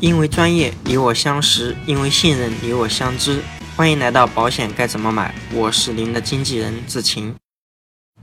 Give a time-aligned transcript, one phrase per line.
[0.00, 3.42] 因为专业，你我相识；因为信任，你我相知。
[3.76, 5.34] 欢迎来到保险该怎么买？
[5.52, 7.34] 我是您的经纪人志晴。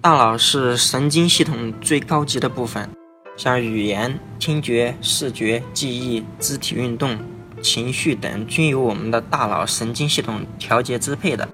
[0.00, 2.88] 大脑是神经系统最高级的部分，
[3.36, 7.18] 像语言、听觉、视觉、记忆、肢体运动、
[7.60, 11.48] 情绪等，均由我们的大脑神经系统调节支配的。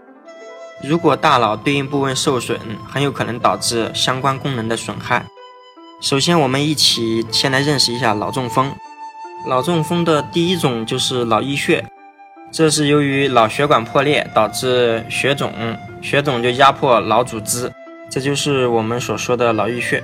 [0.84, 5.24] 如果大脑对应部位受损，很有可能导致相关功能的损害。
[6.02, 8.70] 首先，我们一起先来认识一下脑中风。
[9.46, 11.84] 脑中风的第一种就是脑溢血，
[12.50, 15.52] 这是由于脑血管破裂导致血肿，
[16.02, 17.72] 血肿就压迫脑组织，
[18.10, 20.02] 这就是我们所说的脑溢血。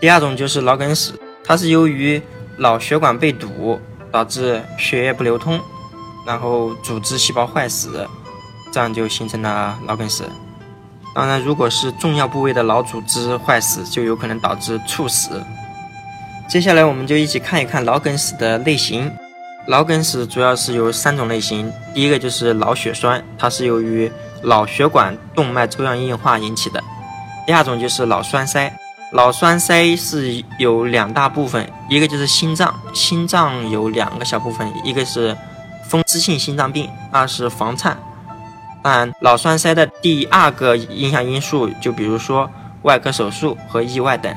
[0.00, 2.20] 第二种就是脑梗死，它是由于
[2.56, 3.78] 脑血管被堵
[4.10, 5.60] 导致血液不流通，
[6.26, 8.08] 然后组织细胞坏死，
[8.72, 10.24] 这样就形成了脑梗死。
[11.14, 15.42] 当然，如果是重要部位的脑组织坏死，就有可能导致猝死。
[16.48, 19.12] 接下来，我们就一起看一看脑梗死的类型。
[19.66, 24.10] 脑梗死主要是有三种类型，第一个就是脑血栓，它是由于
[24.42, 26.80] 脑血管动脉粥样硬化引起的；
[27.46, 28.72] 第二种就是脑栓塞，
[29.12, 35.36] 脑栓塞是有两大部分，一个就是心脏，心脏有两个小部分，一个是
[35.86, 37.94] 风湿性心脏病，二是房颤。
[38.82, 42.48] 当然，脑栓塞的第二个影响因素，就比如说
[42.84, 44.34] 外科手术和意外等。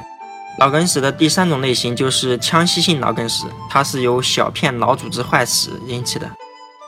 [0.60, 6.30] 脑梗死的第三种类型就是腔隙性脑梗死，它是由小片脑组织坏死引起的。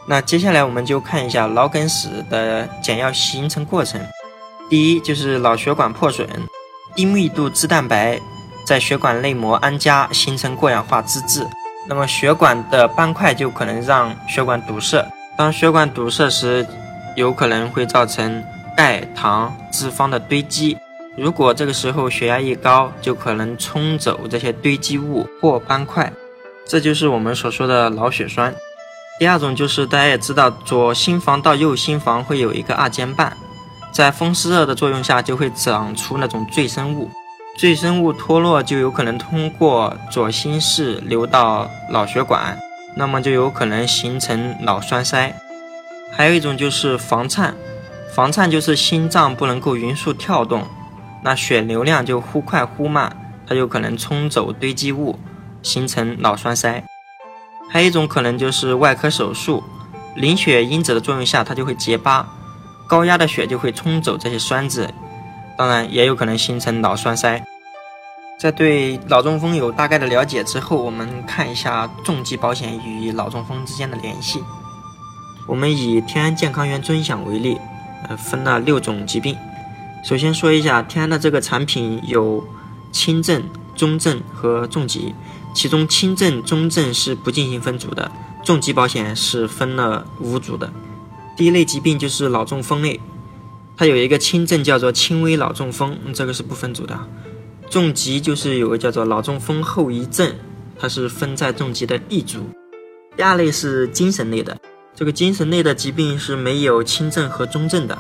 [0.06, 4.00] 那接下来我们就看一下脑梗死的简要形成过程。
[4.70, 6.28] 第一就是脑血管破损，
[6.94, 8.20] 低密度脂蛋白
[8.66, 11.48] 在血管内膜安家，形成过氧化脂质，
[11.88, 15.06] 那么血管的斑块就可能让血管堵塞。
[15.38, 16.68] 当血管堵塞时，
[17.16, 18.44] 有可能会造成
[18.76, 20.78] 钙、糖、脂肪的堆积。
[21.16, 26.12] 如果这个时候血压一高，就可能冲走这些堆积物或斑块，
[26.66, 28.54] 这就是我们所说的脑血栓。
[29.20, 33.38] 第二种就是大家也知道，左心房到右心房会有一个二尖瓣，
[33.92, 37.12] 在风湿热的作用下就会长出那种赘生物，
[37.60, 42.58] 赘生物脱落就有可能通过左心室流到脑血管，
[42.96, 45.36] 那么就有可能形成脑栓塞。
[46.12, 47.54] 还有一种就是房颤，
[48.16, 50.68] 房颤就是心脏不能够匀速跳动，
[51.24, 53.16] 那血流量就忽快忽慢，
[53.48, 55.18] 它有可能冲走堆积物，
[55.62, 56.84] 形成脑栓塞。
[57.70, 59.64] 还有一种可能就是外科手术，
[60.16, 62.28] 凝血因子的作用下，它就会结疤，
[62.88, 64.94] 高压的血就会冲走这些栓子，
[65.58, 67.42] 当然也有可能形成脑栓塞。
[68.38, 74.44] 在对脑中风有大概的了解之后，我们看一下重疾保险与脑中风之间的联系。
[75.48, 77.58] 我们以天安健康元尊享为例，
[78.10, 79.38] 呃，分了六种疾病。
[80.04, 82.46] 首先说一下天安的这个产品有
[82.92, 83.42] 轻症、
[83.74, 85.16] 中症和重疾，
[85.56, 88.12] 其中轻症、中症是不进行分组的，
[88.44, 90.72] 重疾保险是分了五组的。
[91.38, 93.00] 第一类疾病就是脑中风类，
[93.78, 97.00] 它有一个轻症叫做轻微脑中风，这个是不分组的。
[97.70, 100.36] 重疾就是有个叫做脑中风后遗症，
[100.78, 102.40] 它是分在重疾的一组。
[103.16, 104.60] 第二类是精神类的。
[104.94, 107.98] 这个精神类的疾病是没有轻症和中症的，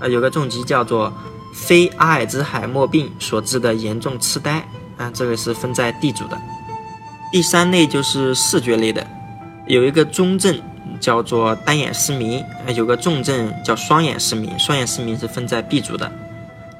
[0.00, 1.12] 呃，有个重疾叫做
[1.56, 4.68] 非阿尔兹海默病所致的严重痴呆，
[4.98, 6.38] 啊，这个是分在 D 组的。
[7.32, 9.04] 第三类就是视觉类的，
[9.66, 10.60] 有一个中症
[11.00, 16.12] 叫做单眼失明，有个重症叫双眼失明，双眼失明是分在 B 组的。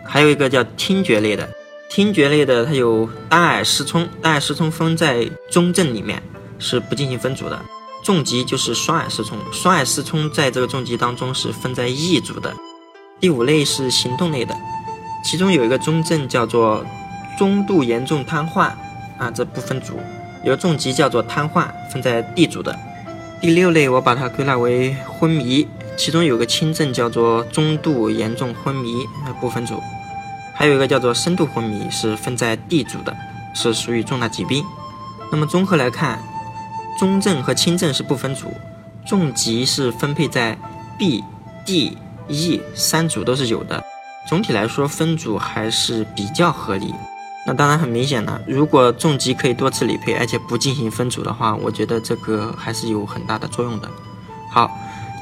[0.04, 1.48] 还有一个叫听觉类的，
[1.90, 6.22] 听觉类的它有单耳失聪，单耳失聪分在中症里面，
[6.58, 7.60] 是不进行分组的。
[8.04, 12.54] 重疾就是双耳失聪，双耳失聪在这个重疾当中是分在 E 组的。
[13.18, 14.54] 第五类是行动类的，
[15.24, 16.84] 其中有一个中症叫做
[17.38, 18.70] 中度严重瘫痪，
[19.18, 19.98] 啊，这不分组。
[20.44, 22.78] 有重疾叫做瘫痪，分在 D 组的。
[23.40, 25.66] 第六类我把它归纳为昏迷，
[25.96, 29.82] 其中有个轻症叫做中度严重昏迷，那，不分组。
[30.54, 33.16] 还有一个叫做深度昏迷，是分在 D 组的，
[33.54, 34.64] 是属于重大疾病。
[35.32, 36.18] 那么综合来看。
[36.98, 38.50] 中症和轻症是不分组，
[39.06, 40.56] 重疾是分配在
[40.98, 41.22] B、
[41.66, 41.98] D、
[42.28, 43.82] E 三组都是有的。
[44.28, 46.94] 总体来说，分组还是比较合理。
[47.46, 53.88] 那当然很明显了，如果重疾可以多次理赔，而且不进行分组的话，我觉得这个还是有很大的作用的。
[54.50, 54.68] 好，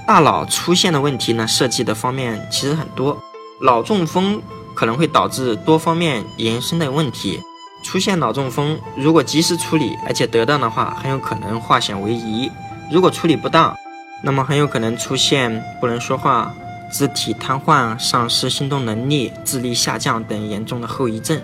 [0.06, 3.22] 大脑出现的问题呢，涉及的方面其实很多，
[3.60, 4.40] 脑中风
[4.74, 7.42] 可能会导致多方面延伸的问题。
[7.82, 12.50] 出现脑中风，如果及时处理，而且得当的话，很有可能化险为夷；
[12.90, 13.76] 如果处理不当，
[14.22, 16.54] 那么很有可能出现不能说话、
[16.94, 21.40] 肢体瘫痪、丧失行动能力、智力下降等严重的后遗症。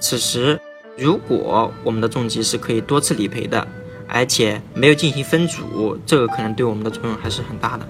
[0.00, 0.60] 此时，
[0.98, 3.64] 如果我们的重疾是可以多次理赔的，
[4.08, 7.86] 而且没有进行分组，这个可能对我们的作用还是很大的。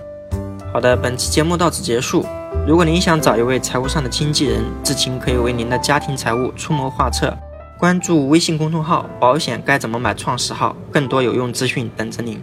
[0.75, 2.27] 好的，本期节目到此结束。
[2.69, 7.35] 如果您想找一位财务上的经纪人，志勤可以为您的家庭财务出谋划策。
[7.79, 12.39] 关注微信公众号“保险该怎么买”创始号，更多有用资讯等着您。